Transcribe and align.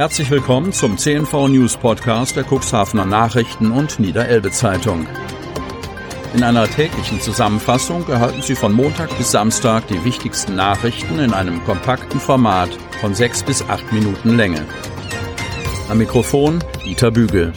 Herzlich 0.00 0.30
willkommen 0.30 0.72
zum 0.72 0.96
CNV 0.96 1.48
News 1.48 1.76
Podcast 1.76 2.34
der 2.34 2.46
Cuxhavener 2.50 3.04
Nachrichten 3.04 3.70
und 3.70 4.00
Niederelbe 4.00 4.50
Zeitung. 4.50 5.06
In 6.32 6.42
einer 6.42 6.66
täglichen 6.66 7.20
Zusammenfassung 7.20 8.08
erhalten 8.08 8.40
Sie 8.40 8.54
von 8.54 8.72
Montag 8.72 9.14
bis 9.18 9.30
Samstag 9.30 9.88
die 9.88 10.02
wichtigsten 10.02 10.56
Nachrichten 10.56 11.18
in 11.18 11.34
einem 11.34 11.62
kompakten 11.64 12.18
Format 12.18 12.70
von 13.02 13.14
sechs 13.14 13.42
bis 13.42 13.60
acht 13.68 13.92
Minuten 13.92 14.38
Länge. 14.38 14.64
Am 15.90 15.98
Mikrofon 15.98 16.64
Dieter 16.82 17.10
Bügel. 17.10 17.52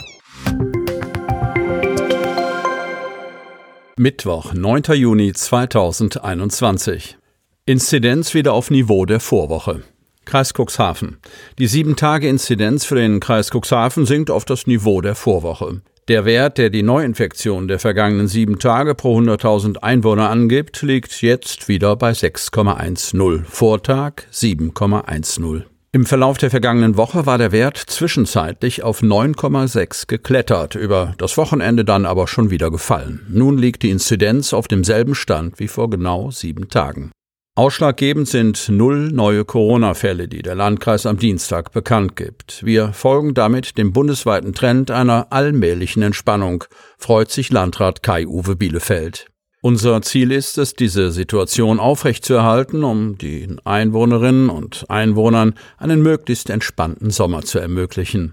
Mittwoch, 3.98 4.54
9. 4.54 4.82
Juni 4.96 5.32
2021. 5.32 7.18
Inzidenz 7.66 8.34
wieder 8.34 8.52
auf 8.52 8.70
Niveau 8.70 9.06
der 9.06 9.22
Vorwoche. 9.22 9.84
Kreis 10.26 10.54
Cuxhaven. 10.54 11.18
Die 11.60 11.68
7-Tage-Inzidenz 11.68 12.86
für 12.86 12.96
den 12.96 13.20
Kreis 13.20 13.50
Cuxhaven 13.52 14.06
sinkt 14.06 14.32
auf 14.32 14.46
das 14.46 14.68
Niveau 14.68 15.02
der 15.02 15.16
Vorwoche. 15.16 15.82
Der 16.10 16.26
Wert, 16.26 16.58
der 16.58 16.70
die 16.70 16.84
Neuinfektion 16.84 17.70
der 17.70 17.80
vergangenen 17.80 18.28
sieben 18.28 18.60
Tage 18.60 18.94
pro 18.94 19.18
100.000 19.20 19.78
Einwohner 19.78 20.30
angibt, 20.30 20.82
liegt 20.82 21.22
jetzt 21.22 21.70
wieder 21.70 21.96
bei 21.96 22.12
6,10. 22.12 23.46
Vortag 23.46 24.24
7,10. 24.34 25.64
Im 25.96 26.06
Verlauf 26.06 26.40
der 26.40 26.50
vergangenen 26.50 26.98
Woche 26.98 27.26
war 27.28 27.38
der 27.38 27.52
Wert 27.52 27.78
zwischenzeitlich 27.78 28.82
auf 28.84 29.02
9,6 29.02 30.08
geklettert, 30.08 30.74
über 30.76 31.14
das 31.20 31.38
Wochenende 31.38 31.86
dann 31.86 32.08
aber 32.08 32.28
schon 32.28 32.50
wieder 32.50 32.72
gefallen. 32.72 33.26
Nun 33.30 33.58
liegt 33.58 33.84
die 33.84 33.92
Inzidenz 33.92 34.54
auf 34.54 34.68
demselben 34.68 35.14
Stand 35.16 35.60
wie 35.60 35.68
vor 35.68 35.90
genau 35.90 36.32
sieben 36.32 36.68
Tagen. 36.68 37.12
Ausschlaggebend 37.56 38.28
sind 38.28 38.68
null 38.70 39.12
neue 39.12 39.46
Corona-Fälle, 39.46 40.28
die 40.28 40.42
der 40.42 40.56
Landkreis 40.56 41.06
am 41.06 41.18
Dienstag 41.18 41.72
bekannt 41.72 42.16
gibt. 42.16 42.66
Wir 42.66 42.94
folgen 42.94 43.36
damit 43.36 43.78
dem 43.78 43.94
bundesweiten 43.94 44.54
Trend 44.54 44.90
einer 44.90 45.28
allmählichen 45.30 46.02
Entspannung, 46.02 46.64
freut 46.98 47.30
sich 47.30 47.52
Landrat 47.52 48.02
Kai-Uwe 48.02 48.56
Bielefeld. 48.56 49.28
Unser 49.62 50.02
Ziel 50.02 50.32
ist 50.32 50.58
es, 50.58 50.74
diese 50.74 51.12
Situation 51.12 51.80
aufrechtzuerhalten, 51.80 52.84
um 52.84 53.20
den 53.20 53.60
Einwohnerinnen 53.64 54.50
und 54.50 54.86
Einwohnern 54.90 55.54
einen 55.78 56.02
möglichst 56.02 56.50
entspannten 56.50 57.12
Sommer 57.12 57.44
zu 57.44 57.60
ermöglichen. 57.60 58.32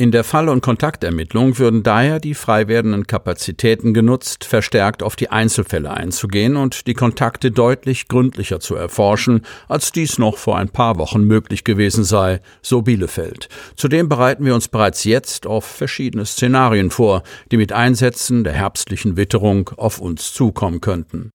In 0.00 0.12
der 0.12 0.24
Fall- 0.24 0.48
und 0.48 0.62
Kontaktermittlung 0.62 1.58
würden 1.58 1.82
daher 1.82 2.20
die 2.20 2.32
frei 2.32 2.68
werdenden 2.68 3.06
Kapazitäten 3.06 3.92
genutzt, 3.92 4.44
verstärkt 4.44 5.02
auf 5.02 5.14
die 5.14 5.28
Einzelfälle 5.28 5.90
einzugehen 5.90 6.56
und 6.56 6.86
die 6.86 6.94
Kontakte 6.94 7.50
deutlich 7.50 8.08
gründlicher 8.08 8.60
zu 8.60 8.76
erforschen, 8.76 9.42
als 9.68 9.92
dies 9.92 10.18
noch 10.18 10.38
vor 10.38 10.56
ein 10.56 10.70
paar 10.70 10.96
Wochen 10.96 11.24
möglich 11.24 11.64
gewesen 11.64 12.04
sei, 12.04 12.40
so 12.62 12.80
Bielefeld. 12.80 13.50
Zudem 13.76 14.08
bereiten 14.08 14.46
wir 14.46 14.54
uns 14.54 14.68
bereits 14.68 15.04
jetzt 15.04 15.46
auf 15.46 15.66
verschiedene 15.66 16.24
Szenarien 16.24 16.88
vor, 16.90 17.22
die 17.52 17.58
mit 17.58 17.74
Einsätzen 17.74 18.42
der 18.42 18.54
herbstlichen 18.54 19.18
Witterung 19.18 19.68
auf 19.76 20.00
uns 20.00 20.32
zukommen 20.32 20.80
könnten. 20.80 21.30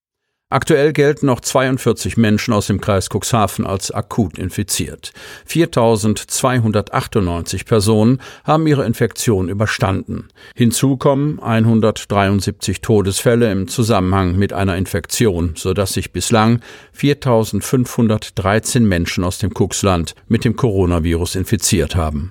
Aktuell 0.56 0.94
gelten 0.94 1.26
noch 1.26 1.42
42 1.42 2.16
Menschen 2.16 2.54
aus 2.54 2.68
dem 2.68 2.80
Kreis 2.80 3.10
Cuxhaven 3.10 3.68
als 3.68 3.92
akut 3.92 4.38
infiziert. 4.38 5.12
4298 5.48 7.66
Personen 7.66 8.22
haben 8.46 8.66
ihre 8.66 8.86
Infektion 8.86 9.50
überstanden. 9.50 10.30
Hinzu 10.56 10.96
kommen 10.96 11.42
173 11.42 12.80
Todesfälle 12.80 13.52
im 13.52 13.68
Zusammenhang 13.68 14.38
mit 14.38 14.54
einer 14.54 14.78
Infektion, 14.78 15.56
sodass 15.58 15.92
sich 15.92 16.14
bislang 16.14 16.62
4513 16.94 18.86
Menschen 18.86 19.26
aus 19.26 19.40
dem 19.40 19.52
Cuxland 19.54 20.16
mit 20.30 20.46
dem 20.46 20.56
Coronavirus 20.56 21.36
infiziert 21.36 21.98
haben. 21.98 22.30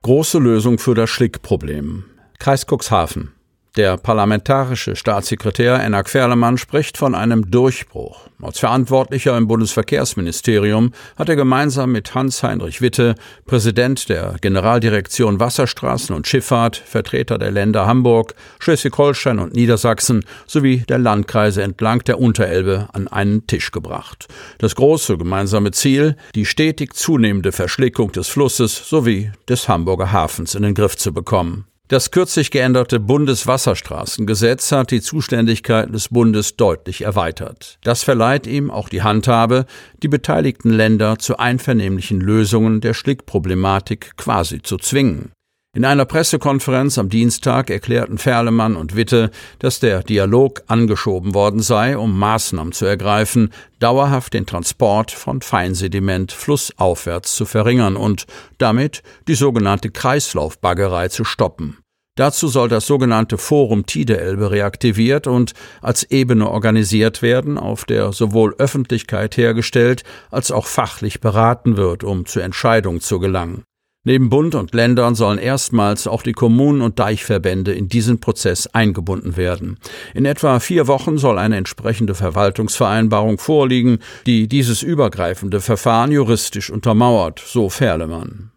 Große 0.00 0.38
Lösung 0.38 0.78
für 0.78 0.94
das 0.94 1.10
Schlickproblem. 1.10 2.04
Kreis 2.38 2.64
Cuxhaven. 2.64 3.34
Der 3.76 3.96
parlamentarische 3.96 4.96
Staatssekretär 4.96 5.78
Enak 5.78 6.10
Ferlemann 6.10 6.58
spricht 6.58 6.98
von 6.98 7.14
einem 7.14 7.52
Durchbruch. 7.52 8.26
Als 8.42 8.58
Verantwortlicher 8.58 9.36
im 9.36 9.46
Bundesverkehrsministerium 9.46 10.92
hat 11.16 11.28
er 11.28 11.36
gemeinsam 11.36 11.92
mit 11.92 12.12
Hans-Heinrich 12.12 12.80
Witte, 12.80 13.14
Präsident 13.46 14.08
der 14.08 14.34
Generaldirektion 14.40 15.38
Wasserstraßen 15.38 16.16
und 16.16 16.26
Schifffahrt, 16.26 16.78
Vertreter 16.78 17.38
der 17.38 17.52
Länder 17.52 17.86
Hamburg, 17.86 18.34
Schleswig-Holstein 18.58 19.38
und 19.38 19.54
Niedersachsen 19.54 20.24
sowie 20.48 20.78
der 20.88 20.98
Landkreise 20.98 21.62
entlang 21.62 22.00
der 22.00 22.18
Unterelbe 22.18 22.88
an 22.92 23.06
einen 23.06 23.46
Tisch 23.46 23.70
gebracht. 23.70 24.26
Das 24.58 24.74
große 24.74 25.16
gemeinsame 25.16 25.70
Ziel, 25.70 26.16
die 26.34 26.44
stetig 26.44 26.94
zunehmende 26.94 27.52
Verschlickung 27.52 28.10
des 28.10 28.26
Flusses 28.26 28.88
sowie 28.88 29.30
des 29.48 29.68
Hamburger 29.68 30.10
Hafens 30.10 30.56
in 30.56 30.64
den 30.64 30.74
Griff 30.74 30.96
zu 30.96 31.12
bekommen. 31.12 31.69
Das 31.90 32.12
kürzlich 32.12 32.52
geänderte 32.52 33.00
Bundeswasserstraßengesetz 33.00 34.70
hat 34.70 34.92
die 34.92 35.00
Zuständigkeiten 35.00 35.92
des 35.92 36.10
Bundes 36.10 36.54
deutlich 36.54 37.02
erweitert. 37.02 37.80
Das 37.82 38.04
verleiht 38.04 38.46
ihm 38.46 38.70
auch 38.70 38.88
die 38.88 39.02
Handhabe, 39.02 39.66
die 40.00 40.06
beteiligten 40.06 40.70
Länder 40.70 41.18
zu 41.18 41.38
einvernehmlichen 41.38 42.20
Lösungen 42.20 42.80
der 42.80 42.94
Schlickproblematik 42.94 44.12
quasi 44.16 44.62
zu 44.62 44.76
zwingen. 44.76 45.32
In 45.72 45.84
einer 45.84 46.04
Pressekonferenz 46.04 46.98
am 46.98 47.08
Dienstag 47.10 47.70
erklärten 47.70 48.18
Ferlemann 48.18 48.74
und 48.74 48.96
Witte, 48.96 49.30
dass 49.60 49.78
der 49.78 50.02
Dialog 50.02 50.62
angeschoben 50.66 51.32
worden 51.32 51.60
sei, 51.60 51.96
um 51.96 52.18
Maßnahmen 52.18 52.72
zu 52.72 52.86
ergreifen, 52.86 53.52
dauerhaft 53.78 54.34
den 54.34 54.46
Transport 54.46 55.12
von 55.12 55.42
Feinsediment 55.42 56.32
flussaufwärts 56.32 57.36
zu 57.36 57.44
verringern 57.44 57.94
und 57.94 58.26
damit 58.58 59.04
die 59.28 59.36
sogenannte 59.36 59.92
Kreislaufbaggerei 59.92 61.06
zu 61.06 61.22
stoppen. 61.24 61.78
Dazu 62.16 62.48
soll 62.48 62.68
das 62.68 62.88
sogenannte 62.88 63.38
Forum 63.38 63.86
Tideelbe 63.86 64.50
reaktiviert 64.50 65.28
und 65.28 65.52
als 65.82 66.02
Ebene 66.02 66.50
organisiert 66.50 67.22
werden, 67.22 67.58
auf 67.58 67.84
der 67.84 68.12
sowohl 68.12 68.56
Öffentlichkeit 68.58 69.36
hergestellt 69.36 70.02
als 70.32 70.50
auch 70.50 70.66
fachlich 70.66 71.20
beraten 71.20 71.76
wird, 71.76 72.02
um 72.02 72.26
zu 72.26 72.40
Entscheidungen 72.40 73.00
zu 73.00 73.20
gelangen. 73.20 73.62
Neben 74.02 74.30
Bund 74.30 74.54
und 74.54 74.72
Ländern 74.72 75.14
sollen 75.14 75.36
erstmals 75.36 76.06
auch 76.06 76.22
die 76.22 76.32
Kommunen 76.32 76.80
und 76.80 76.98
Deichverbände 76.98 77.72
in 77.72 77.90
diesen 77.90 78.18
Prozess 78.18 78.66
eingebunden 78.66 79.36
werden. 79.36 79.76
In 80.14 80.24
etwa 80.24 80.58
vier 80.58 80.86
Wochen 80.86 81.18
soll 81.18 81.38
eine 81.38 81.58
entsprechende 81.58 82.14
Verwaltungsvereinbarung 82.14 83.36
vorliegen, 83.36 83.98
die 84.24 84.48
dieses 84.48 84.82
übergreifende 84.82 85.60
Verfahren 85.60 86.12
juristisch 86.12 86.70
untermauert, 86.70 87.42
so 87.44 87.68
Ferlemann. 87.68 88.52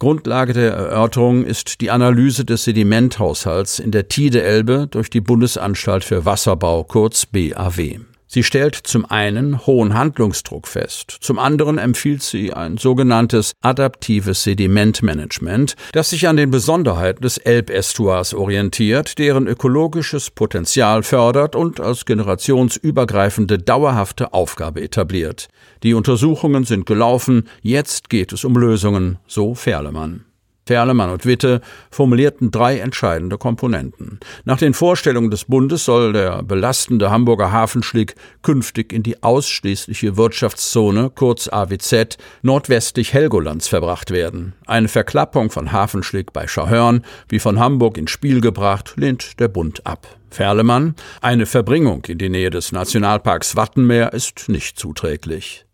Grundlage 0.00 0.54
der 0.54 0.72
Erörterung 0.72 1.44
ist 1.44 1.80
die 1.80 1.92
Analyse 1.92 2.44
des 2.44 2.64
Sedimenthaushalts 2.64 3.78
in 3.78 3.92
der 3.92 4.08
Tide-Elbe 4.08 4.88
durch 4.90 5.08
die 5.08 5.20
Bundesanstalt 5.20 6.02
für 6.02 6.24
Wasserbau, 6.24 6.82
kurz 6.82 7.26
BAW. 7.26 8.00
Sie 8.32 8.44
stellt 8.44 8.76
zum 8.76 9.06
einen 9.06 9.66
hohen 9.66 9.94
Handlungsdruck 9.94 10.68
fest, 10.68 11.16
zum 11.20 11.40
anderen 11.40 11.78
empfiehlt 11.78 12.22
sie 12.22 12.52
ein 12.52 12.76
sogenanntes 12.76 13.54
adaptives 13.60 14.44
Sedimentmanagement, 14.44 15.74
das 15.90 16.10
sich 16.10 16.28
an 16.28 16.36
den 16.36 16.52
Besonderheiten 16.52 17.22
des 17.22 17.38
Elbestuars 17.38 18.32
orientiert, 18.32 19.18
deren 19.18 19.48
ökologisches 19.48 20.30
Potenzial 20.30 21.02
fördert 21.02 21.56
und 21.56 21.80
als 21.80 22.04
generationsübergreifende 22.04 23.58
dauerhafte 23.58 24.32
Aufgabe 24.32 24.80
etabliert. 24.80 25.48
Die 25.82 25.94
Untersuchungen 25.94 26.62
sind 26.62 26.86
gelaufen, 26.86 27.48
jetzt 27.62 28.10
geht 28.10 28.32
es 28.32 28.44
um 28.44 28.56
Lösungen, 28.56 29.18
so 29.26 29.56
Ferlemann. 29.56 30.29
Ferlemann 30.70 31.10
und 31.10 31.26
Witte 31.26 31.62
formulierten 31.90 32.52
drei 32.52 32.78
entscheidende 32.78 33.38
Komponenten. 33.38 34.20
Nach 34.44 34.56
den 34.56 34.72
Vorstellungen 34.72 35.28
des 35.28 35.46
Bundes 35.46 35.84
soll 35.84 36.12
der 36.12 36.44
belastende 36.44 37.10
Hamburger 37.10 37.50
Hafenschlick 37.50 38.14
künftig 38.42 38.92
in 38.92 39.02
die 39.02 39.20
ausschließliche 39.20 40.16
Wirtschaftszone, 40.16 41.10
kurz 41.12 41.48
AWZ, 41.48 42.18
nordwestlich 42.42 43.12
Helgolands 43.12 43.66
verbracht 43.66 44.12
werden. 44.12 44.52
Eine 44.64 44.86
Verklappung 44.86 45.50
von 45.50 45.72
Hafenschlick 45.72 46.32
bei 46.32 46.46
Schahörn, 46.46 47.04
wie 47.28 47.40
von 47.40 47.58
Hamburg 47.58 47.98
ins 47.98 48.12
Spiel 48.12 48.40
gebracht, 48.40 48.92
lehnt 48.94 49.40
der 49.40 49.48
Bund 49.48 49.84
ab. 49.88 50.06
Ferlemann, 50.30 50.94
eine 51.20 51.46
Verbringung 51.46 52.04
in 52.04 52.18
die 52.18 52.28
Nähe 52.28 52.50
des 52.50 52.70
Nationalparks 52.70 53.56
Wattenmeer 53.56 54.12
ist 54.12 54.48
nicht 54.48 54.78
zuträglich. 54.78 55.66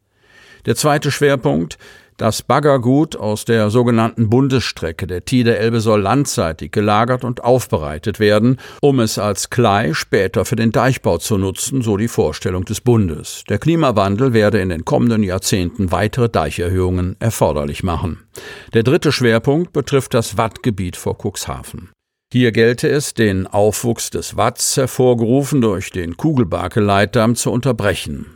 Der 0.64 0.74
zweite 0.74 1.10
Schwerpunkt 1.10 1.76
das 2.16 2.42
Baggergut 2.42 3.16
aus 3.16 3.44
der 3.44 3.70
sogenannten 3.70 4.30
Bundesstrecke 4.30 5.06
der 5.06 5.24
Tide 5.24 5.58
Elbe 5.58 5.80
soll 5.80 6.00
landseitig 6.00 6.72
gelagert 6.72 7.24
und 7.24 7.44
aufbereitet 7.44 8.20
werden, 8.20 8.58
um 8.80 9.00
es 9.00 9.18
als 9.18 9.50
Klei 9.50 9.92
später 9.92 10.44
für 10.44 10.56
den 10.56 10.72
Deichbau 10.72 11.18
zu 11.18 11.36
nutzen, 11.38 11.82
so 11.82 11.96
die 11.96 12.08
Vorstellung 12.08 12.64
des 12.64 12.80
Bundes. 12.80 13.44
Der 13.48 13.58
Klimawandel 13.58 14.32
werde 14.32 14.60
in 14.60 14.70
den 14.70 14.84
kommenden 14.84 15.22
Jahrzehnten 15.22 15.92
weitere 15.92 16.28
Deicherhöhungen 16.28 17.16
erforderlich 17.18 17.82
machen. 17.82 18.24
Der 18.72 18.82
dritte 18.82 19.12
Schwerpunkt 19.12 19.72
betrifft 19.72 20.14
das 20.14 20.36
Wattgebiet 20.38 20.96
vor 20.96 21.16
Cuxhaven. 21.18 21.90
Hier 22.32 22.50
gelte 22.50 22.88
es, 22.88 23.14
den 23.14 23.46
Aufwuchs 23.46 24.10
des 24.10 24.36
Watts, 24.36 24.76
hervorgerufen 24.76 25.60
durch 25.60 25.90
den 25.90 26.16
Kugelbarke-Leitdamm, 26.16 27.36
zu 27.36 27.52
unterbrechen. 27.52 28.35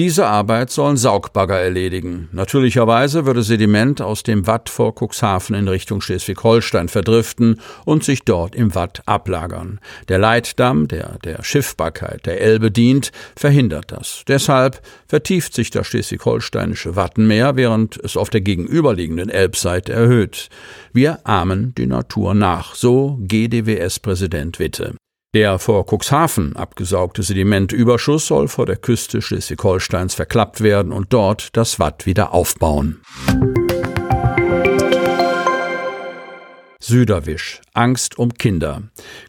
Diese 0.00 0.26
Arbeit 0.26 0.70
sollen 0.70 0.96
Saugbagger 0.96 1.58
erledigen. 1.60 2.30
Natürlicherweise 2.32 3.26
würde 3.26 3.42
Sediment 3.42 4.00
aus 4.00 4.22
dem 4.22 4.46
Watt 4.46 4.70
vor 4.70 4.94
Cuxhaven 4.94 5.54
in 5.54 5.68
Richtung 5.68 6.00
Schleswig-Holstein 6.00 6.88
verdriften 6.88 7.60
und 7.84 8.02
sich 8.02 8.22
dort 8.22 8.54
im 8.54 8.74
Watt 8.74 9.02
ablagern. 9.04 9.78
Der 10.08 10.16
Leitdamm, 10.16 10.88
der 10.88 11.18
der 11.22 11.44
Schiffbarkeit 11.44 12.24
der 12.24 12.40
Elbe 12.40 12.70
dient, 12.70 13.12
verhindert 13.36 13.92
das. 13.92 14.22
Deshalb 14.26 14.80
vertieft 15.06 15.52
sich 15.52 15.68
das 15.68 15.86
schleswig-holsteinische 15.88 16.96
Wattenmeer, 16.96 17.56
während 17.56 18.02
es 18.02 18.16
auf 18.16 18.30
der 18.30 18.40
gegenüberliegenden 18.40 19.28
Elbseite 19.28 19.92
erhöht. 19.92 20.48
Wir 20.94 21.18
ahmen 21.28 21.74
die 21.76 21.86
Natur 21.86 22.32
nach, 22.32 22.74
so 22.74 23.18
GDWS-Präsident 23.20 24.60
Witte. 24.60 24.94
Der 25.32 25.60
vor 25.60 25.86
Cuxhaven 25.86 26.56
abgesaugte 26.56 27.22
Sedimentüberschuss 27.22 28.26
soll 28.26 28.48
vor 28.48 28.66
der 28.66 28.74
Küste 28.74 29.22
Schleswig-Holsteins 29.22 30.14
verklappt 30.14 30.60
werden 30.60 30.90
und 30.90 31.12
dort 31.12 31.56
das 31.56 31.78
Watt 31.78 32.04
wieder 32.04 32.34
aufbauen. 32.34 33.00
Süderwisch. 36.80 37.60
Angst 37.74 38.18
um 38.18 38.34
Kinder. 38.34 38.82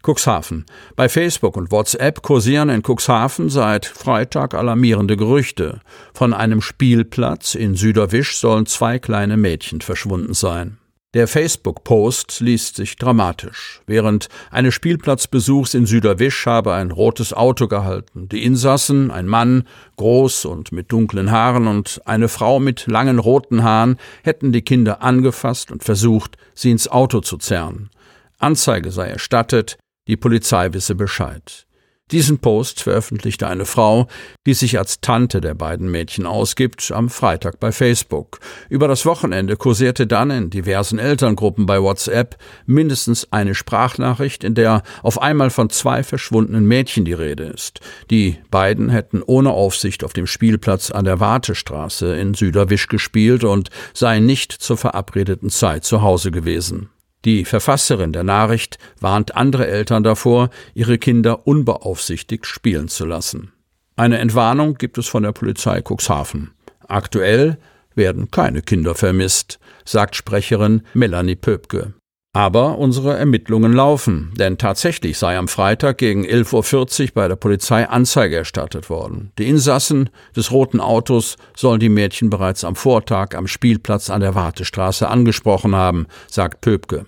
Cuxhaven. 0.04 0.66
Bei 0.96 1.08
Facebook 1.08 1.56
und 1.56 1.70
WhatsApp 1.70 2.20
kursieren 2.20 2.68
in 2.68 2.82
Cuxhaven 2.82 3.48
seit 3.48 3.86
Freitag 3.86 4.54
alarmierende 4.54 5.16
Gerüchte. 5.16 5.82
Von 6.14 6.34
einem 6.34 6.62
Spielplatz 6.62 7.54
in 7.54 7.76
Süderwisch 7.76 8.38
sollen 8.38 8.66
zwei 8.66 8.98
kleine 8.98 9.36
Mädchen 9.36 9.80
verschwunden 9.80 10.34
sein. 10.34 10.78
Der 11.14 11.28
Facebook-Post 11.28 12.40
liest 12.40 12.76
sich 12.76 12.96
dramatisch. 12.96 13.82
Während 13.86 14.30
eines 14.50 14.72
Spielplatzbesuchs 14.72 15.74
in 15.74 15.84
Süderwisch 15.84 16.46
habe 16.46 16.72
ein 16.72 16.90
rotes 16.90 17.34
Auto 17.34 17.68
gehalten. 17.68 18.30
Die 18.30 18.42
Insassen, 18.42 19.10
ein 19.10 19.26
Mann, 19.26 19.64
groß 19.96 20.46
und 20.46 20.72
mit 20.72 20.90
dunklen 20.90 21.30
Haaren 21.30 21.66
und 21.66 22.00
eine 22.06 22.28
Frau 22.28 22.60
mit 22.60 22.86
langen 22.86 23.18
roten 23.18 23.62
Haaren, 23.62 23.98
hätten 24.22 24.52
die 24.52 24.62
Kinder 24.62 25.02
angefasst 25.02 25.70
und 25.70 25.84
versucht, 25.84 26.38
sie 26.54 26.70
ins 26.70 26.88
Auto 26.88 27.20
zu 27.20 27.36
zerren. 27.36 27.90
Anzeige 28.38 28.90
sei 28.90 29.08
erstattet, 29.08 29.76
die 30.08 30.16
Polizei 30.16 30.72
wisse 30.72 30.94
Bescheid. 30.94 31.66
Diesen 32.10 32.40
Post 32.40 32.82
veröffentlichte 32.82 33.46
eine 33.46 33.64
Frau, 33.64 34.06
die 34.46 34.52
sich 34.52 34.78
als 34.78 35.00
Tante 35.00 35.40
der 35.40 35.54
beiden 35.54 35.90
Mädchen 35.90 36.26
ausgibt, 36.26 36.92
am 36.92 37.08
Freitag 37.08 37.58
bei 37.58 37.72
Facebook. 37.72 38.38
Über 38.68 38.86
das 38.86 39.06
Wochenende 39.06 39.56
kursierte 39.56 40.06
dann 40.06 40.30
in 40.30 40.50
diversen 40.50 40.98
Elterngruppen 40.98 41.64
bei 41.64 41.80
WhatsApp 41.80 42.36
mindestens 42.66 43.32
eine 43.32 43.54
Sprachnachricht, 43.54 44.44
in 44.44 44.54
der 44.54 44.82
auf 45.02 45.22
einmal 45.22 45.48
von 45.48 45.70
zwei 45.70 46.02
verschwundenen 46.02 46.66
Mädchen 46.66 47.06
die 47.06 47.14
Rede 47.14 47.44
ist. 47.44 47.80
Die 48.10 48.36
beiden 48.50 48.90
hätten 48.90 49.22
ohne 49.22 49.50
Aufsicht 49.50 50.04
auf 50.04 50.12
dem 50.12 50.26
Spielplatz 50.26 50.90
an 50.90 51.06
der 51.06 51.18
Wartestraße 51.18 52.14
in 52.16 52.34
Süderwisch 52.34 52.88
gespielt 52.88 53.42
und 53.42 53.70
seien 53.94 54.26
nicht 54.26 54.52
zur 54.52 54.76
verabredeten 54.76 55.48
Zeit 55.48 55.84
zu 55.84 56.02
Hause 56.02 56.30
gewesen. 56.30 56.90
Die 57.24 57.44
Verfasserin 57.44 58.12
der 58.12 58.24
Nachricht 58.24 58.78
warnt 59.00 59.36
andere 59.36 59.66
Eltern 59.66 60.02
davor, 60.02 60.50
ihre 60.74 60.98
Kinder 60.98 61.46
unbeaufsichtigt 61.46 62.46
spielen 62.46 62.88
zu 62.88 63.04
lassen. 63.04 63.52
Eine 63.94 64.18
Entwarnung 64.18 64.74
gibt 64.74 64.98
es 64.98 65.06
von 65.06 65.22
der 65.22 65.32
Polizei 65.32 65.82
Cuxhaven. 65.82 66.50
Aktuell 66.88 67.58
werden 67.94 68.30
keine 68.30 68.62
Kinder 68.62 68.94
vermisst, 68.94 69.60
sagt 69.84 70.16
Sprecherin 70.16 70.82
Melanie 70.94 71.36
Pöpke. 71.36 71.94
Aber 72.34 72.78
unsere 72.78 73.14
Ermittlungen 73.14 73.74
laufen, 73.74 74.32
denn 74.38 74.56
tatsächlich 74.56 75.18
sei 75.18 75.36
am 75.36 75.48
Freitag 75.48 75.98
gegen 75.98 76.24
11.40 76.24 77.02
Uhr 77.02 77.08
bei 77.12 77.28
der 77.28 77.36
Polizei 77.36 77.86
Anzeige 77.86 78.36
erstattet 78.36 78.88
worden. 78.88 79.32
Die 79.38 79.48
Insassen 79.48 80.08
des 80.34 80.50
roten 80.50 80.80
Autos 80.80 81.36
sollen 81.54 81.80
die 81.80 81.90
Mädchen 81.90 82.30
bereits 82.30 82.64
am 82.64 82.74
Vortag 82.74 83.34
am 83.34 83.46
Spielplatz 83.46 84.08
an 84.08 84.22
der 84.22 84.34
Wartestraße 84.34 85.08
angesprochen 85.08 85.76
haben, 85.76 86.06
sagt 86.26 86.62
Pöpke. 86.62 87.04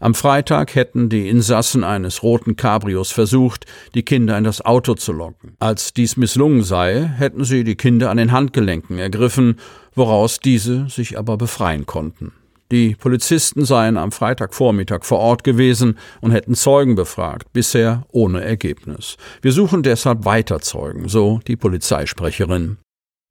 Am 0.00 0.14
Freitag 0.14 0.74
hätten 0.74 1.08
die 1.08 1.28
Insassen 1.28 1.84
eines 1.84 2.22
roten 2.22 2.56
Cabrios 2.56 3.10
versucht, 3.12 3.66
die 3.94 4.02
Kinder 4.02 4.36
in 4.36 4.44
das 4.44 4.64
Auto 4.64 4.94
zu 4.94 5.12
locken. 5.12 5.56
Als 5.60 5.92
dies 5.92 6.16
misslungen 6.16 6.62
sei, 6.62 7.02
hätten 7.16 7.44
sie 7.44 7.64
die 7.64 7.76
Kinder 7.76 8.10
an 8.10 8.16
den 8.16 8.32
Handgelenken 8.32 8.98
ergriffen, 8.98 9.58
woraus 9.94 10.40
diese 10.40 10.88
sich 10.88 11.18
aber 11.18 11.36
befreien 11.36 11.86
konnten. 11.86 12.32
Die 12.72 12.94
Polizisten 12.94 13.66
seien 13.66 13.98
am 13.98 14.12
Freitagvormittag 14.12 15.04
vor 15.04 15.18
Ort 15.18 15.44
gewesen 15.44 15.98
und 16.22 16.30
hätten 16.30 16.54
Zeugen 16.54 16.94
befragt, 16.94 17.52
bisher 17.52 18.06
ohne 18.10 18.42
Ergebnis. 18.42 19.18
Wir 19.42 19.52
suchen 19.52 19.82
deshalb 19.82 20.24
weiter 20.24 20.60
Zeugen, 20.60 21.06
so 21.06 21.40
die 21.46 21.56
Polizeisprecherin. 21.56 22.78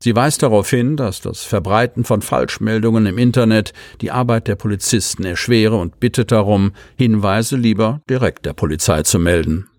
Sie 0.04 0.16
weist 0.16 0.42
darauf 0.42 0.68
hin, 0.68 0.98
dass 0.98 1.22
das 1.22 1.44
Verbreiten 1.44 2.04
von 2.04 2.24
Falschmeldungen 2.24 3.06
im 3.06 3.20
Internet 3.20 3.72
die 4.02 4.10
Arbeit 4.10 4.48
der 4.48 4.56
Polizisten 4.56 5.24
erschwere 5.24 5.78
und 5.78 6.00
bittet 6.00 6.32
darum, 6.32 6.72
Hinweise 6.98 7.56
lieber 7.56 8.02
direkt 8.10 8.48
der 8.48 8.54
Polizei 8.54 9.04
zu 9.04 9.20
melden. 9.20 9.70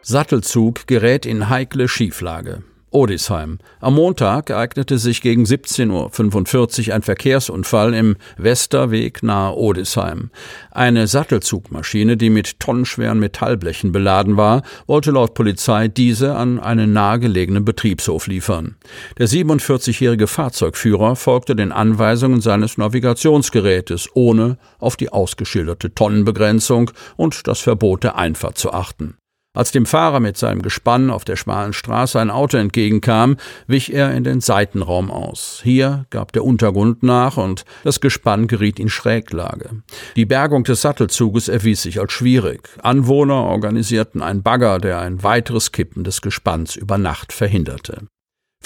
Sattelzug 0.00 0.86
gerät 0.86 1.26
in 1.26 1.50
heikle 1.50 1.86
Schieflage. 1.86 2.62
Odisheim. 2.96 3.58
Am 3.80 3.94
Montag 3.94 4.48
ereignete 4.48 4.96
sich 4.96 5.20
gegen 5.20 5.44
17.45 5.44 6.88
Uhr 6.88 6.94
ein 6.94 7.02
Verkehrsunfall 7.02 7.92
im 7.92 8.16
Westerweg 8.38 9.22
nahe 9.22 9.54
Odisheim. 9.54 10.30
Eine 10.70 11.06
Sattelzugmaschine, 11.06 12.16
die 12.16 12.30
mit 12.30 12.58
tonnenschweren 12.58 13.18
Metallblechen 13.18 13.92
beladen 13.92 14.38
war, 14.38 14.62
wollte 14.86 15.10
laut 15.10 15.34
Polizei 15.34 15.88
diese 15.88 16.36
an 16.36 16.58
einen 16.58 16.94
nahegelegenen 16.94 17.66
Betriebshof 17.66 18.28
liefern. 18.28 18.76
Der 19.18 19.28
47-jährige 19.28 20.26
Fahrzeugführer 20.26 21.16
folgte 21.16 21.54
den 21.54 21.72
Anweisungen 21.72 22.40
seines 22.40 22.78
Navigationsgerätes, 22.78 24.08
ohne 24.14 24.56
auf 24.78 24.96
die 24.96 25.10
ausgeschilderte 25.10 25.94
Tonnenbegrenzung 25.94 26.90
und 27.16 27.46
das 27.46 27.60
Verbot 27.60 28.04
der 28.04 28.16
Einfahrt 28.16 28.56
zu 28.56 28.72
achten. 28.72 29.18
Als 29.56 29.72
dem 29.72 29.86
Fahrer 29.86 30.20
mit 30.20 30.36
seinem 30.36 30.60
Gespann 30.60 31.08
auf 31.08 31.24
der 31.24 31.36
schmalen 31.36 31.72
Straße 31.72 32.20
ein 32.20 32.30
Auto 32.30 32.58
entgegenkam, 32.58 33.38
wich 33.66 33.90
er 33.90 34.12
in 34.12 34.22
den 34.22 34.42
Seitenraum 34.42 35.10
aus. 35.10 35.62
Hier 35.64 36.04
gab 36.10 36.32
der 36.32 36.44
Untergrund 36.44 37.02
nach 37.02 37.38
und 37.38 37.64
das 37.82 38.02
Gespann 38.02 38.48
geriet 38.48 38.78
in 38.78 38.90
Schräglage. 38.90 39.82
Die 40.14 40.26
Bergung 40.26 40.64
des 40.64 40.82
Sattelzuges 40.82 41.48
erwies 41.48 41.80
sich 41.80 41.98
als 41.98 42.12
schwierig. 42.12 42.68
Anwohner 42.82 43.44
organisierten 43.44 44.20
einen 44.20 44.42
Bagger, 44.42 44.78
der 44.78 45.00
ein 45.00 45.22
weiteres 45.22 45.72
Kippen 45.72 46.04
des 46.04 46.20
Gespanns 46.20 46.76
über 46.76 46.98
Nacht 46.98 47.32
verhinderte. 47.32 48.08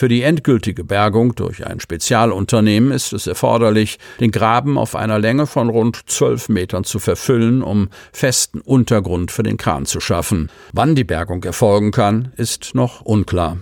Für 0.00 0.08
die 0.08 0.22
endgültige 0.22 0.82
Bergung 0.82 1.34
durch 1.34 1.66
ein 1.66 1.78
Spezialunternehmen 1.78 2.90
ist 2.90 3.12
es 3.12 3.26
erforderlich, 3.26 3.98
den 4.18 4.30
Graben 4.30 4.78
auf 4.78 4.96
einer 4.96 5.18
Länge 5.18 5.46
von 5.46 5.68
rund 5.68 6.08
zwölf 6.08 6.48
Metern 6.48 6.84
zu 6.84 6.98
verfüllen, 6.98 7.62
um 7.62 7.90
festen 8.10 8.62
Untergrund 8.62 9.30
für 9.30 9.42
den 9.42 9.58
Kran 9.58 9.84
zu 9.84 10.00
schaffen. 10.00 10.50
Wann 10.72 10.94
die 10.94 11.04
Bergung 11.04 11.44
erfolgen 11.44 11.90
kann, 11.90 12.32
ist 12.38 12.74
noch 12.74 13.02
unklar. 13.02 13.58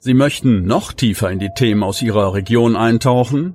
Sie 0.00 0.12
möchten 0.12 0.66
noch 0.66 0.92
tiefer 0.92 1.30
in 1.30 1.38
die 1.38 1.52
Themen 1.56 1.82
aus 1.82 2.02
Ihrer 2.02 2.34
Region 2.34 2.76
eintauchen? 2.76 3.54